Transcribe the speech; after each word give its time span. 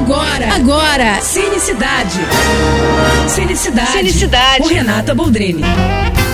Agora, 0.00 0.54
agora, 0.54 1.20
Cinecidade. 1.20 2.20
Cinecidade. 3.28 3.92
Cinecidade. 3.92 4.62
Com 4.62 4.68
Renata 4.68 5.14
Boldrini. 5.14 5.62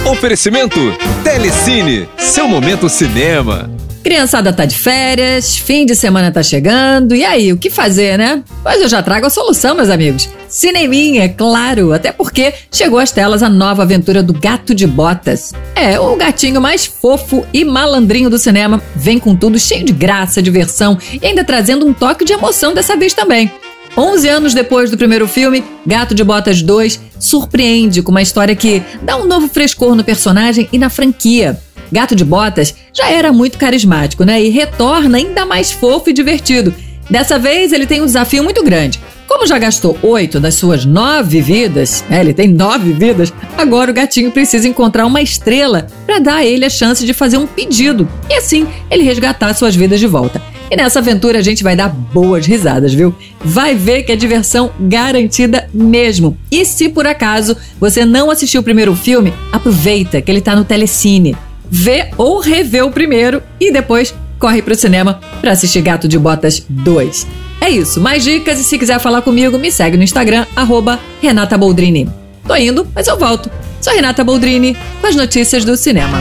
Oferecimento 0.04 0.78
Telecine, 1.24 2.08
seu 2.16 2.46
momento 2.46 2.88
cinema. 2.88 3.68
Criançada 4.06 4.52
tá 4.52 4.64
de 4.64 4.78
férias, 4.78 5.56
fim 5.56 5.84
de 5.84 5.96
semana 5.96 6.30
tá 6.30 6.40
chegando, 6.40 7.12
e 7.12 7.24
aí, 7.24 7.52
o 7.52 7.58
que 7.58 7.68
fazer, 7.68 8.16
né? 8.16 8.40
Pois 8.62 8.80
eu 8.80 8.88
já 8.88 9.02
trago 9.02 9.26
a 9.26 9.30
solução, 9.30 9.74
meus 9.74 9.90
amigos. 9.90 10.28
Cineminha, 10.48 11.24
é 11.24 11.28
claro, 11.28 11.92
até 11.92 12.12
porque 12.12 12.54
chegou 12.70 13.00
às 13.00 13.10
telas 13.10 13.42
a 13.42 13.48
nova 13.48 13.82
aventura 13.82 14.22
do 14.22 14.32
Gato 14.32 14.76
de 14.76 14.86
Botas. 14.86 15.52
É, 15.74 15.98
o 15.98 16.14
gatinho 16.14 16.60
mais 16.60 16.86
fofo 16.86 17.44
e 17.52 17.64
malandrinho 17.64 18.30
do 18.30 18.38
cinema, 18.38 18.80
vem 18.94 19.18
com 19.18 19.34
tudo 19.34 19.58
cheio 19.58 19.84
de 19.84 19.92
graça, 19.92 20.40
diversão 20.40 20.96
e 21.20 21.26
ainda 21.26 21.42
trazendo 21.42 21.84
um 21.84 21.92
toque 21.92 22.24
de 22.24 22.32
emoção 22.32 22.72
dessa 22.72 22.96
vez 22.96 23.12
também. 23.12 23.50
11 23.96 24.28
anos 24.28 24.54
depois 24.54 24.88
do 24.88 24.96
primeiro 24.96 25.26
filme, 25.26 25.64
Gato 25.84 26.14
de 26.14 26.22
Botas 26.22 26.62
2 26.62 27.00
surpreende 27.18 28.02
com 28.02 28.12
uma 28.12 28.22
história 28.22 28.54
que 28.54 28.84
dá 29.02 29.16
um 29.16 29.26
novo 29.26 29.48
frescor 29.48 29.96
no 29.96 30.04
personagem 30.04 30.68
e 30.72 30.78
na 30.78 30.88
franquia. 30.88 31.60
Gato 31.90 32.14
de 32.14 32.24
Botas 32.24 32.74
já 32.92 33.10
era 33.10 33.32
muito 33.32 33.58
carismático, 33.58 34.24
né? 34.24 34.42
E 34.42 34.48
retorna 34.48 35.18
ainda 35.18 35.44
mais 35.46 35.70
fofo 35.70 36.10
e 36.10 36.12
divertido. 36.12 36.74
Dessa 37.08 37.38
vez 37.38 37.72
ele 37.72 37.86
tem 37.86 38.02
um 38.02 38.06
desafio 38.06 38.42
muito 38.42 38.62
grande. 38.64 39.00
Como 39.28 39.46
já 39.46 39.58
gastou 39.58 39.98
oito 40.02 40.40
das 40.40 40.54
suas 40.54 40.84
nove 40.84 41.40
vidas, 41.40 42.04
é, 42.10 42.20
ele 42.20 42.32
tem 42.32 42.48
nove 42.48 42.92
vidas, 42.92 43.32
agora 43.56 43.90
o 43.90 43.94
gatinho 43.94 44.30
precisa 44.30 44.68
encontrar 44.68 45.04
uma 45.04 45.20
estrela 45.20 45.86
para 46.06 46.18
dar 46.18 46.36
a 46.36 46.44
ele 46.44 46.64
a 46.64 46.70
chance 46.70 47.04
de 47.04 47.12
fazer 47.12 47.36
um 47.36 47.46
pedido 47.46 48.08
e 48.30 48.34
assim 48.34 48.66
ele 48.90 49.02
resgatar 49.02 49.52
suas 49.54 49.74
vidas 49.74 50.00
de 50.00 50.06
volta. 50.06 50.40
E 50.70 50.76
nessa 50.76 50.98
aventura 50.98 51.38
a 51.38 51.42
gente 51.42 51.62
vai 51.62 51.76
dar 51.76 51.88
boas 51.88 52.46
risadas, 52.46 52.92
viu? 52.92 53.14
Vai 53.40 53.74
ver 53.74 54.02
que 54.02 54.10
é 54.10 54.16
diversão 54.16 54.70
garantida 54.80 55.68
mesmo. 55.72 56.36
E 56.50 56.64
se 56.64 56.88
por 56.88 57.06
acaso 57.06 57.56
você 57.78 58.04
não 58.04 58.30
assistiu 58.30 58.60
o 58.60 58.64
primeiro 58.64 58.94
filme, 58.96 59.32
aproveita 59.52 60.20
que 60.20 60.30
ele 60.30 60.40
tá 60.40 60.56
no 60.56 60.64
Telecine 60.64 61.36
vê 61.70 62.10
ou 62.16 62.40
revê 62.40 62.82
o 62.82 62.90
primeiro 62.90 63.42
e 63.60 63.72
depois 63.72 64.14
corre 64.38 64.62
pro 64.62 64.74
cinema 64.74 65.20
para 65.40 65.52
assistir 65.52 65.80
Gato 65.82 66.08
de 66.08 66.18
Botas 66.18 66.64
2. 66.68 67.26
É 67.60 67.70
isso, 67.70 68.00
mais 68.00 68.22
dicas 68.22 68.60
e 68.60 68.64
se 68.64 68.78
quiser 68.78 69.00
falar 69.00 69.22
comigo, 69.22 69.58
me 69.58 69.72
segue 69.72 69.96
no 69.96 70.02
Instagram, 70.02 70.46
arroba 70.54 71.00
Renata 71.22 71.56
Boldrini. 71.56 72.08
Tô 72.46 72.54
indo, 72.54 72.86
mas 72.94 73.06
eu 73.06 73.18
volto. 73.18 73.50
Sou 73.80 73.92
Renata 73.94 74.22
Boldrini 74.22 74.76
com 75.00 75.06
as 75.06 75.16
notícias 75.16 75.64
do 75.64 75.76
cinema. 75.76 76.20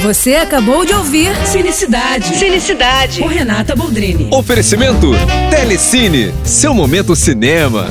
Você 0.00 0.34
acabou 0.34 0.84
de 0.84 0.92
ouvir 0.92 1.30
Cinecidade. 1.46 2.36
Cinecidade. 2.36 3.20
Com 3.20 3.28
Renata 3.28 3.76
Boldrini. 3.76 4.28
Oferecimento 4.32 5.12
Telecine, 5.50 6.32
seu 6.44 6.74
momento 6.74 7.14
cinema. 7.14 7.86